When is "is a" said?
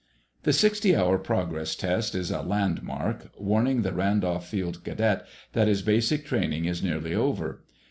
2.15-2.41